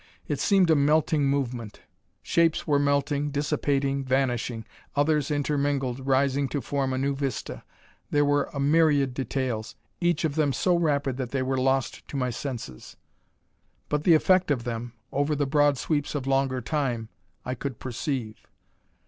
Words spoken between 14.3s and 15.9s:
of them, over the broad